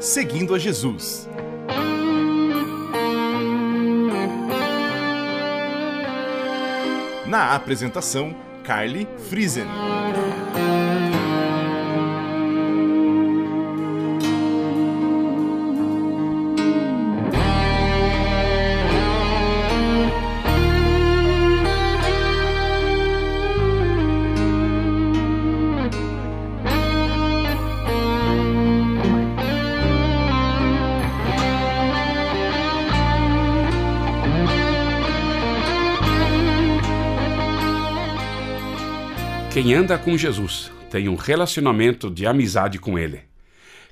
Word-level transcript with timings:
Seguindo 0.00 0.54
a 0.54 0.58
Jesus. 0.58 1.28
Na 7.26 7.54
apresentação, 7.54 8.34
Carly 8.62 9.08
Friesen. 9.28 9.66
Quem 39.54 39.72
anda 39.72 39.96
com 39.96 40.18
Jesus 40.18 40.72
tem 40.90 41.08
um 41.08 41.14
relacionamento 41.14 42.10
de 42.10 42.26
amizade 42.26 42.76
com 42.76 42.98
Ele. 42.98 43.20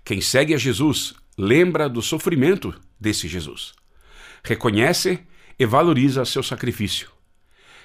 Quem 0.05 0.21
segue 0.21 0.55
a 0.55 0.59
Jesus 0.59 1.15
lembra 1.39 1.89
do 1.89 2.03
sofrimento 2.03 2.75
desse 2.99 3.29
Jesus. 3.29 3.73
Reconhece 4.43 5.21
e 5.57 5.65
valoriza 5.65 6.25
seu 6.25 6.43
sacrifício. 6.43 7.13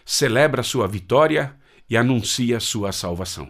Celebra 0.03 0.63
sua 0.63 0.87
vitória 0.87 1.55
e 1.87 1.95
anuncia 1.95 2.59
sua 2.59 2.91
salvação. 2.91 3.47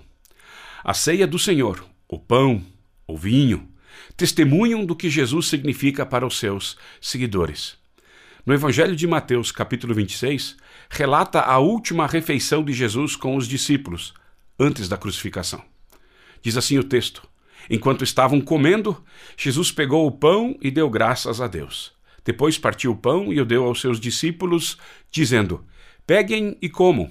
A 0.84 0.94
ceia 0.94 1.26
do 1.26 1.40
Senhor, 1.40 1.86
o 2.06 2.20
pão, 2.20 2.62
o 3.08 3.16
vinho, 3.16 3.72
testemunham 4.18 4.86
do 4.86 4.94
que 4.94 5.10
Jesus 5.10 5.48
significa 5.48 6.06
para 6.06 6.28
os 6.28 6.38
seus 6.38 6.78
seguidores. 7.00 7.78
No 8.46 8.54
Evangelho 8.54 8.96
de 8.96 9.06
Mateus, 9.06 9.52
capítulo 9.52 9.94
26, 9.94 10.56
relata 10.90 11.42
a 11.42 11.60
última 11.60 12.08
refeição 12.08 12.64
de 12.64 12.72
Jesus 12.72 13.14
com 13.14 13.36
os 13.36 13.46
discípulos, 13.46 14.14
antes 14.60 14.88
da 14.88 14.98
crucificação. 14.98 15.62
Diz 16.42 16.58
assim 16.58 16.78
o 16.78 16.84
texto: 16.84 17.28
Enquanto 17.70 18.04
estavam 18.04 18.40
comendo, 18.40 19.04
Jesus 19.38 19.72
pegou 19.72 20.08
o 20.08 20.12
pão 20.12 20.58
e 20.62 20.72
deu 20.72 20.90
graças 20.90 21.42
a 21.42 21.48
Deus. 21.48 21.92
Depois 22.24 22.58
partiu 22.58 22.92
o 22.92 22.98
pão 22.98 23.32
e 23.32 23.40
o 23.40 23.46
deu 23.46 23.64
aos 23.64 23.82
seus 23.82 24.00
discípulos, 24.00 24.78
dizendo: 25.12 25.64
Peguem 26.06 26.58
e 26.62 26.70
comam. 26.70 27.10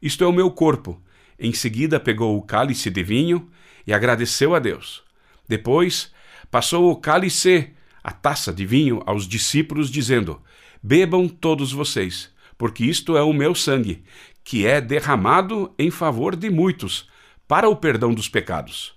Isto 0.00 0.24
é 0.24 0.26
o 0.26 0.32
meu 0.32 0.50
corpo. 0.50 1.02
Em 1.38 1.52
seguida 1.52 1.98
pegou 1.98 2.36
o 2.36 2.42
cálice 2.42 2.90
de 2.90 3.02
vinho 3.02 3.50
e 3.86 3.92
agradeceu 3.92 4.54
a 4.54 4.58
Deus. 4.58 5.02
Depois 5.48 6.12
passou 6.50 6.90
o 6.90 6.96
cálice, 6.96 7.70
a 8.02 8.12
taça 8.12 8.52
de 8.52 8.64
vinho, 8.64 9.02
aos 9.06 9.26
discípulos, 9.26 9.90
dizendo: 9.90 10.40
Bebam 10.82 11.28
todos 11.28 11.72
vocês, 11.72 12.30
porque 12.56 12.84
isto 12.84 13.16
é 13.16 13.22
o 13.22 13.32
meu 13.32 13.54
sangue, 13.54 14.04
que 14.44 14.66
é 14.66 14.80
derramado 14.80 15.74
em 15.78 15.90
favor 15.90 16.36
de 16.36 16.50
muitos, 16.50 17.08
para 17.48 17.68
o 17.68 17.74
perdão 17.74 18.12
dos 18.14 18.28
pecados. 18.28 18.94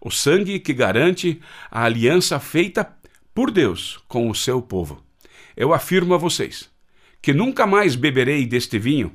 O 0.00 0.10
sangue 0.10 0.58
que 0.58 0.72
garante 0.72 1.40
a 1.70 1.84
aliança 1.84 2.40
feita 2.40 2.96
por 3.34 3.50
Deus 3.50 4.02
com 4.08 4.30
o 4.30 4.34
seu 4.34 4.62
povo. 4.62 5.04
Eu 5.56 5.72
afirmo 5.74 6.14
a 6.14 6.18
vocês 6.18 6.74
que 7.20 7.32
nunca 7.32 7.66
mais 7.66 7.96
beberei 7.96 8.46
deste 8.46 8.78
vinho, 8.78 9.12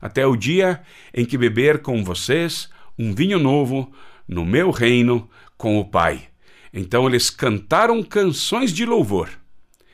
até 0.00 0.26
o 0.26 0.36
dia 0.36 0.82
em 1.14 1.24
que 1.24 1.38
beber 1.38 1.80
com 1.80 2.02
vocês 2.02 2.68
um 2.98 3.14
vinho 3.14 3.38
novo 3.38 3.92
no 4.26 4.44
meu 4.44 4.70
reino 4.70 5.30
com 5.56 5.78
o 5.78 5.84
Pai. 5.84 6.28
Então 6.74 7.06
eles 7.06 7.30
cantaram 7.30 8.02
canções 8.02 8.72
de 8.72 8.84
louvor 8.84 9.41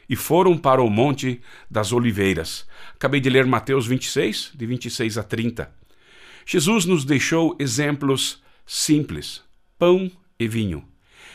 e 0.08 0.16
foram 0.16 0.56
para 0.56 0.82
o 0.82 0.88
Monte 0.88 1.40
das 1.70 1.92
Oliveiras. 1.92 2.66
Acabei 2.94 3.20
de 3.20 3.28
ler 3.28 3.44
Mateus 3.44 3.86
26, 3.86 4.52
de 4.54 4.66
26 4.66 5.18
a 5.18 5.22
30. 5.22 5.70
Jesus 6.46 6.84
nos 6.86 7.04
deixou 7.04 7.54
exemplos 7.58 8.42
simples: 8.66 9.42
pão 9.78 10.10
e 10.38 10.48
vinho. 10.48 10.82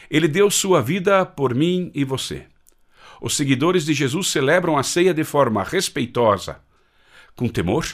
Ele 0.10 0.28
deu 0.28 0.50
sua 0.50 0.82
vida 0.82 1.26
por 1.26 1.54
mim 1.54 1.92
e 1.94 2.04
você. 2.04 2.46
Os 3.22 3.36
seguidores 3.36 3.86
de 3.86 3.94
Jesus 3.94 4.28
celebram 4.28 4.78
a 4.78 4.84
ceia 4.84 5.14
de 5.14 5.24
forma 5.24 5.64
respeitosa, 5.64 6.60
com 7.36 7.48
temor 7.48 7.88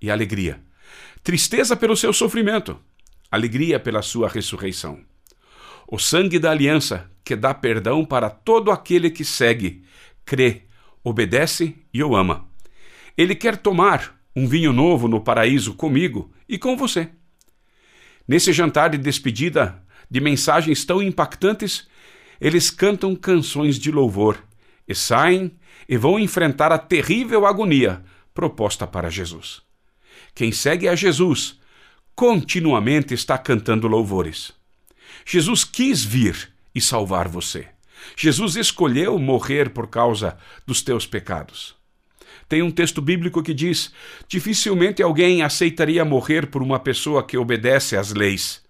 e 0.00 0.10
alegria. 0.10 0.60
Tristeza 1.22 1.76
pelo 1.76 1.96
seu 1.96 2.12
sofrimento, 2.12 2.78
alegria 3.30 3.80
pela 3.80 4.00
sua 4.00 4.28
ressurreição. 4.28 5.00
O 5.88 5.98
sangue 5.98 6.38
da 6.38 6.50
aliança 6.50 7.10
que 7.24 7.34
dá 7.34 7.52
perdão 7.52 8.04
para 8.04 8.30
todo 8.30 8.70
aquele 8.70 9.10
que 9.10 9.24
segue 9.24 9.84
crê, 10.26 10.64
obedece 11.02 11.74
e 11.94 12.02
o 12.02 12.14
ama. 12.14 12.46
Ele 13.16 13.34
quer 13.34 13.56
tomar 13.56 14.20
um 14.34 14.46
vinho 14.46 14.72
novo 14.72 15.08
no 15.08 15.20
paraíso 15.20 15.72
comigo 15.72 16.30
e 16.46 16.58
com 16.58 16.76
você. 16.76 17.08
Nesse 18.28 18.52
jantar 18.52 18.90
de 18.90 18.98
despedida, 18.98 19.82
de 20.10 20.20
mensagens 20.20 20.84
tão 20.84 21.00
impactantes, 21.00 21.88
eles 22.40 22.70
cantam 22.70 23.14
canções 23.14 23.78
de 23.78 23.90
louvor 23.90 24.44
e 24.86 24.94
saem 24.94 25.52
e 25.88 25.96
vão 25.96 26.18
enfrentar 26.18 26.72
a 26.72 26.78
terrível 26.78 27.46
agonia 27.46 28.04
proposta 28.34 28.86
para 28.86 29.08
Jesus. 29.08 29.62
Quem 30.34 30.52
segue 30.52 30.88
a 30.88 30.94
Jesus 30.94 31.58
continuamente 32.14 33.14
está 33.14 33.38
cantando 33.38 33.88
louvores. 33.88 34.52
Jesus 35.24 35.64
quis 35.64 36.04
vir 36.04 36.52
e 36.74 36.80
salvar 36.80 37.28
você. 37.28 37.68
Jesus 38.16 38.56
escolheu 38.56 39.18
morrer 39.18 39.70
por 39.70 39.88
causa 39.88 40.36
dos 40.66 40.82
teus 40.82 41.06
pecados. 41.06 41.74
Tem 42.48 42.62
um 42.62 42.70
texto 42.70 43.02
bíblico 43.02 43.42
que 43.42 43.52
diz: 43.52 43.92
dificilmente 44.28 45.02
alguém 45.02 45.42
aceitaria 45.42 46.04
morrer 46.04 46.46
por 46.46 46.62
uma 46.62 46.78
pessoa 46.78 47.24
que 47.24 47.36
obedece 47.36 47.96
às 47.96 48.12
leis. 48.12 48.64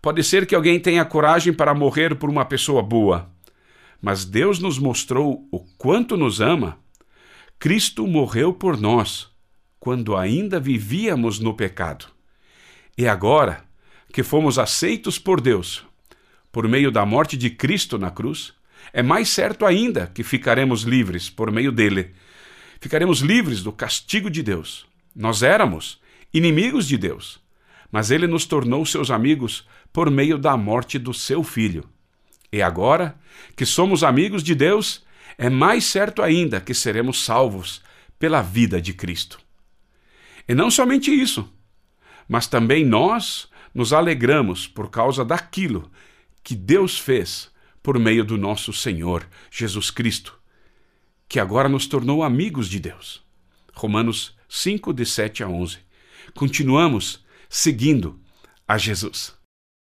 Pode 0.00 0.22
ser 0.22 0.46
que 0.46 0.54
alguém 0.54 0.78
tenha 0.80 1.04
coragem 1.04 1.52
para 1.52 1.74
morrer 1.74 2.14
por 2.14 2.30
uma 2.30 2.44
pessoa 2.44 2.82
boa, 2.82 3.30
mas 4.00 4.24
Deus 4.24 4.58
nos 4.58 4.78
mostrou 4.78 5.46
o 5.50 5.60
quanto 5.76 6.16
nos 6.16 6.40
ama. 6.40 6.78
Cristo 7.58 8.06
morreu 8.06 8.54
por 8.54 8.80
nós 8.80 9.28
quando 9.78 10.16
ainda 10.16 10.58
vivíamos 10.58 11.38
no 11.38 11.54
pecado. 11.54 12.06
E 12.96 13.06
agora 13.06 13.64
que 14.12 14.22
fomos 14.22 14.58
aceitos 14.58 15.18
por 15.18 15.40
Deus 15.40 15.84
por 16.52 16.66
meio 16.68 16.90
da 16.90 17.04
morte 17.06 17.36
de 17.36 17.50
Cristo 17.50 17.98
na 17.98 18.10
cruz, 18.10 18.52
é 18.92 19.02
mais 19.02 19.28
certo 19.28 19.64
ainda 19.64 20.06
que 20.06 20.22
ficaremos 20.22 20.82
livres 20.82 21.30
por 21.30 21.50
meio 21.50 21.70
dele. 21.70 22.12
Ficaremos 22.80 23.20
livres 23.20 23.62
do 23.62 23.72
castigo 23.72 24.30
de 24.30 24.42
Deus. 24.42 24.86
Nós 25.14 25.42
éramos 25.42 26.00
inimigos 26.32 26.86
de 26.86 26.96
Deus, 26.96 27.40
mas 27.90 28.10
ele 28.10 28.26
nos 28.26 28.44
tornou 28.46 28.84
seus 28.86 29.10
amigos 29.10 29.66
por 29.92 30.10
meio 30.10 30.38
da 30.38 30.56
morte 30.56 30.98
do 30.98 31.12
seu 31.12 31.42
filho. 31.42 31.84
E 32.52 32.62
agora 32.62 33.14
que 33.56 33.66
somos 33.66 34.02
amigos 34.02 34.42
de 34.42 34.54
Deus, 34.54 35.04
é 35.38 35.48
mais 35.48 35.84
certo 35.84 36.22
ainda 36.22 36.60
que 36.60 36.74
seremos 36.74 37.24
salvos 37.24 37.82
pela 38.18 38.42
vida 38.42 38.80
de 38.80 38.92
Cristo. 38.92 39.38
E 40.48 40.54
não 40.54 40.70
somente 40.70 41.10
isso, 41.10 41.48
mas 42.28 42.46
também 42.46 42.84
nós 42.84 43.48
nos 43.74 43.92
alegramos 43.92 44.66
por 44.66 44.90
causa 44.90 45.24
daquilo 45.24 45.90
que 46.42 46.54
Deus 46.54 46.98
fez 46.98 47.50
por 47.82 47.98
meio 47.98 48.24
do 48.24 48.36
nosso 48.36 48.72
Senhor 48.72 49.26
Jesus 49.50 49.90
Cristo, 49.90 50.38
que 51.28 51.40
agora 51.40 51.68
nos 51.68 51.86
tornou 51.86 52.22
amigos 52.22 52.68
de 52.68 52.78
Deus. 52.78 53.22
Romanos 53.72 54.36
5, 54.48 54.92
de 54.92 55.06
7 55.06 55.42
a 55.42 55.48
11. 55.48 55.78
Continuamos 56.34 57.24
seguindo 57.48 58.20
a 58.66 58.76
Jesus. 58.76 59.39